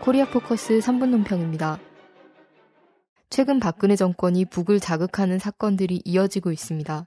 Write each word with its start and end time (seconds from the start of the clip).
코리아 0.00 0.24
포커스 0.24 0.78
3분 0.78 1.10
논평입니다. 1.10 1.78
최근 3.28 3.60
박근혜 3.60 3.96
정권이 3.96 4.46
북을 4.46 4.80
자극하는 4.80 5.38
사건들이 5.38 6.00
이어지고 6.06 6.52
있습니다. 6.52 7.06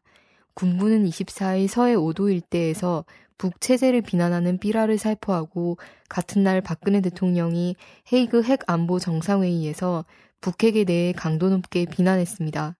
군부는 0.53 1.03
24일 1.03 1.67
서해 1.67 1.95
5도 1.95 2.31
일대에서 2.31 3.03
북 3.39 3.59
체제를 3.59 4.03
비난하는 4.03 4.59
삐라를 4.59 4.99
살포하고 4.99 5.77
같은 6.07 6.43
날 6.43 6.61
박근혜 6.61 7.01
대통령이 7.01 7.75
헤이그 8.13 8.43
핵 8.43 8.59
안보 8.67 8.99
정상회의에서 8.99 10.05
북핵에 10.39 10.83
대해 10.83 11.13
강도 11.13 11.49
높게 11.49 11.85
비난했습니다. 11.85 12.77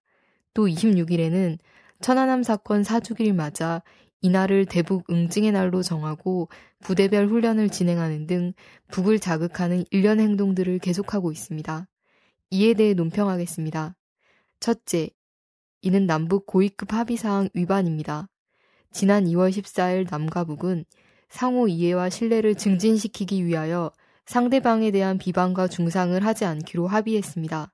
또 0.54 0.68
26일에는 0.68 1.57
천안함 2.02 2.43
사건 2.43 2.84
4주기를 2.84 3.34
맞아 3.34 3.82
이날을 4.23 4.66
대북 4.66 5.04
응징의 5.12 5.52
날로 5.52 5.84
정하고 5.84 6.48
부대별 6.80 7.27
훈련을 7.27 7.70
진행하는 7.70 8.26
등 8.26 8.54
북을 8.90 9.20
자극하는 9.20 9.84
일련 9.91 10.22
행동들을 10.22 10.80
계속하고 10.80 11.32
있습니다. 11.32 11.88
이에 12.49 12.73
대해 12.73 12.94
논평하겠습니다. 12.94 13.96
첫째, 14.62 15.09
이는 15.82 16.08
남북 16.08 16.46
고위급 16.46 16.94
합의사항 16.94 17.49
위반입니다. 17.54 18.30
지난 18.91 19.26
2월 19.26 19.49
14일 19.49 20.09
남과 20.09 20.46
북은 20.46 20.85
상호 21.27 21.68
이해와 21.68 22.10
신뢰를 22.10 22.55
증진시키기 22.55 23.46
위하여 23.46 23.91
상대방에 24.26 24.91
대한 24.91 25.18
비방과 25.18 25.68
중상을 25.68 26.24
하지 26.26 26.46
않기로 26.46 26.87
합의했습니다. 26.87 27.74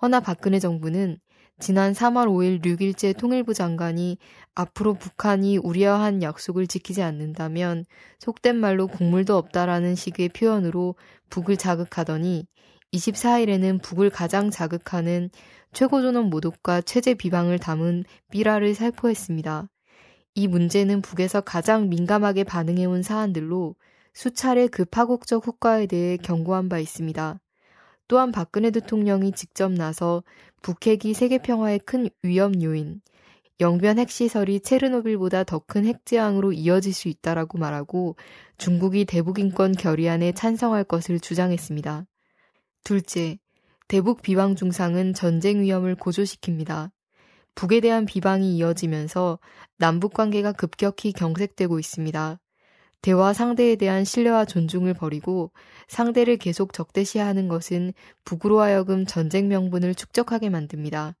허나 0.00 0.20
박근혜 0.20 0.60
정부는 0.60 1.18
지난 1.62 1.92
3월 1.92 2.26
5일 2.26 2.60
6일째 2.64 3.16
통일부 3.16 3.54
장관이 3.54 4.18
앞으로 4.56 4.94
북한이 4.94 5.58
우리와 5.58 6.00
한 6.00 6.20
약속을 6.20 6.66
지키지 6.66 7.02
않는다면 7.02 7.84
속된 8.18 8.56
말로 8.56 8.88
국물도 8.88 9.36
없다라는 9.36 9.94
식의 9.94 10.30
표현으로 10.30 10.96
북을 11.30 11.56
자극하더니 11.56 12.48
24일에는 12.92 13.80
북을 13.80 14.10
가장 14.10 14.50
자극하는 14.50 15.30
최고존엄 15.72 16.30
모독과 16.30 16.80
체제 16.80 17.14
비방을 17.14 17.60
담은 17.60 18.02
삐라를 18.32 18.74
살포했습니다. 18.74 19.68
이 20.34 20.48
문제는 20.48 21.00
북에서 21.00 21.42
가장 21.42 21.88
민감하게 21.88 22.42
반응해온 22.42 23.04
사안들로 23.04 23.76
수차례 24.14 24.66
그 24.66 24.84
파국적 24.84 25.46
효과에 25.46 25.86
대해 25.86 26.16
경고한 26.16 26.68
바 26.68 26.80
있습니다. 26.80 27.38
또한 28.12 28.30
박근혜 28.30 28.70
대통령이 28.70 29.32
직접 29.32 29.72
나서 29.72 30.22
북핵이 30.60 31.14
세계 31.14 31.38
평화의 31.38 31.78
큰 31.78 32.10
위험 32.22 32.62
요인, 32.62 33.00
영변 33.58 33.98
핵시설이 33.98 34.60
체르노빌보다 34.60 35.44
더 35.44 35.60
큰 35.60 35.86
핵재앙으로 35.86 36.52
이어질 36.52 36.92
수 36.92 37.08
있다라고 37.08 37.56
말하고 37.56 38.16
중국이 38.58 39.06
대북인권 39.06 39.72
결의안에 39.72 40.32
찬성할 40.32 40.84
것을 40.84 41.20
주장했습니다. 41.20 42.04
둘째, 42.84 43.38
대북 43.88 44.20
비방 44.20 44.56
중상은 44.56 45.14
전쟁 45.14 45.62
위험을 45.62 45.96
고조시킵니다. 45.96 46.90
북에 47.54 47.80
대한 47.80 48.04
비방이 48.04 48.58
이어지면서 48.58 49.38
남북 49.78 50.12
관계가 50.12 50.52
급격히 50.52 51.14
경색되고 51.14 51.78
있습니다. 51.78 52.41
대화 53.02 53.32
상대에 53.32 53.74
대한 53.74 54.04
신뢰와 54.04 54.44
존중을 54.44 54.94
버리고 54.94 55.50
상대를 55.88 56.36
계속 56.36 56.72
적대시하는 56.72 57.48
것은 57.48 57.92
북으로 58.24 58.60
하여금 58.60 59.06
전쟁 59.06 59.48
명분을 59.48 59.96
축적하게 59.96 60.50
만듭니다. 60.50 61.16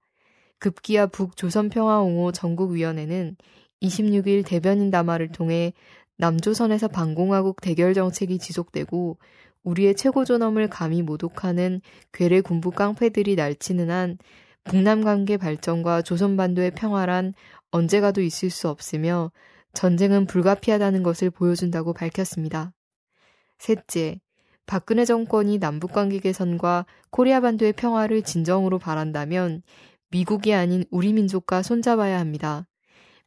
급기야 0.60 1.08
북조선평화옹호 1.08 2.30
전국위원회는 2.30 3.36
26일 3.82 4.46
대변인 4.46 4.92
담화를 4.92 5.32
통해 5.32 5.72
남조선에서 6.18 6.86
반공화국 6.86 7.60
대결 7.60 7.94
정책이 7.94 8.38
지속되고 8.38 9.18
우리의 9.64 9.96
최고 9.96 10.24
존엄을 10.24 10.68
감히 10.68 11.02
모독하는 11.02 11.80
괴뢰 12.12 12.42
군부 12.42 12.70
깡패들이 12.70 13.34
날치는 13.34 13.90
한 13.90 14.18
북남 14.62 15.02
관계 15.02 15.36
발전과 15.36 16.02
조선반도의 16.02 16.72
평화란 16.76 17.34
언제 17.72 18.00
가도 18.00 18.20
있을 18.22 18.50
수 18.50 18.68
없으며 18.68 19.32
전쟁은 19.74 20.26
불가피하다는 20.26 21.02
것을 21.02 21.30
보여준다고 21.30 21.92
밝혔습니다. 21.92 22.72
셋째, 23.58 24.20
박근혜 24.66 25.04
정권이 25.04 25.58
남북관계 25.58 26.18
개선과 26.20 26.86
코리아 27.10 27.40
반도의 27.40 27.72
평화를 27.72 28.22
진정으로 28.22 28.78
바란다면 28.78 29.62
미국이 30.10 30.54
아닌 30.54 30.84
우리 30.90 31.12
민족과 31.12 31.62
손잡아야 31.62 32.18
합니다. 32.18 32.66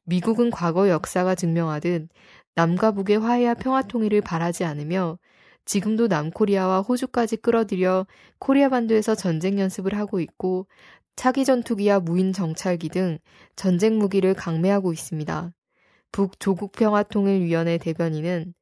미국은 0.04 0.52
과거 0.52 0.88
역사가 0.90 1.36
증명하듯 1.36 2.10
남과 2.56 2.92
북의 2.92 3.20
화해와 3.20 3.56
평화 3.56 3.82
통일을 3.82 4.22
바라지 4.22 4.64
않으며 4.64 5.18
지금도 5.66 6.08
남코리아와 6.08 6.82
호주까지 6.82 7.38
끌어들여 7.38 8.06
코리아 8.38 8.70
반도에서 8.70 9.16
전쟁 9.16 9.60
연습을 9.60 9.96
하고 9.96 10.20
있고 10.20 10.68
차기 11.16 11.44
전투기와 11.44 12.02
무인 12.02 12.34
정찰기 12.34 12.90
등 12.90 13.18
전쟁 13.56 13.98
무기를 13.98 14.36
강매하고 14.36 14.94
있습니다. 14.94 15.52
북조국평화통일위원회 16.12 17.78
대변인은 17.78 18.54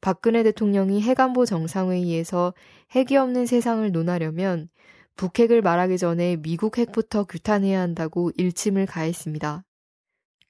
박근혜 0.00 0.42
대통령이 0.42 1.00
해관보 1.00 1.46
정상회의에서 1.46 2.52
핵이 2.94 3.16
없는 3.16 3.46
세상을 3.46 3.90
논하려면 3.90 4.68
북핵을 5.16 5.62
말하기 5.62 5.96
전에 5.98 6.36
미국 6.36 6.78
핵부터 6.78 7.24
규탄해야 7.24 7.80
한다고 7.80 8.30
일침을 8.36 8.86
가했습니다. 8.86 9.64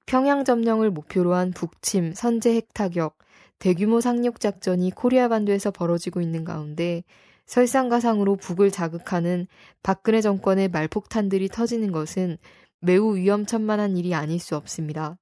평양 0.07 0.45
점령을 0.45 0.91
목표로 0.91 1.35
한 1.35 1.53
북침, 1.53 2.15
선제 2.15 2.55
핵 2.55 2.75
타격, 2.75 3.17
대규모 3.59 4.01
상륙 4.01 4.41
작전이 4.41 4.91
코리아 4.91 5.29
반도에서 5.29 5.71
벌어지고 5.71 6.21
있는 6.21 6.45
가운데 6.45 7.05
설상가상으로 7.47 8.37
북을 8.37 8.71
자극하는 8.71 9.47
박근혜 9.83 10.21
정권의 10.21 10.69
말폭탄들이 10.69 11.49
터지는 11.49 11.93
것은 11.93 12.39
매우 12.81 13.17
위험천만한 13.17 13.97
일이 13.97 14.15
아닐 14.15 14.39
수 14.39 14.57
없습니다. 14.57 15.17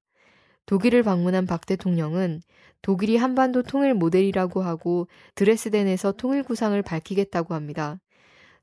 독일을 0.65 1.03
방문한 1.03 1.45
박 1.45 1.65
대통령은 1.65 2.41
독일이 2.81 3.17
한반도 3.17 3.63
통일 3.63 3.93
모델이라고 3.93 4.61
하고 4.61 5.07
드레스덴에서 5.35 6.13
통일 6.13 6.43
구상을 6.43 6.79
밝히겠다고 6.81 7.53
합니다. 7.53 7.99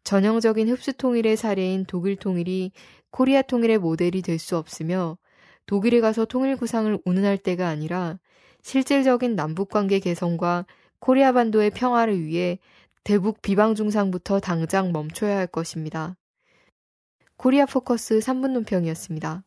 전형적인 0.04 0.68
흡수 0.68 0.92
통일의 0.94 1.36
사례인 1.36 1.84
독일 1.86 2.16
통일이 2.16 2.72
코리아 3.10 3.42
통일의 3.42 3.78
모델이 3.78 4.22
될 4.22 4.38
수 4.38 4.56
없으며 4.56 5.18
독일에 5.66 6.00
가서 6.00 6.24
통일 6.24 6.56
구상을 6.56 6.98
운운할 7.04 7.38
때가 7.38 7.68
아니라 7.68 8.18
실질적인 8.62 9.36
남북 9.36 9.68
관계 9.70 9.98
개선과 10.00 10.66
코리아 10.98 11.32
반도의 11.32 11.70
평화를 11.70 12.24
위해 12.24 12.58
대북 13.04 13.40
비방 13.42 13.74
중상부터 13.74 14.40
당장 14.40 14.92
멈춰야 14.92 15.36
할 15.36 15.46
것입니다. 15.46 16.16
코리아 17.36 17.66
포커스 17.66 18.18
3분 18.18 18.52
논평이었습니다. 18.52 19.44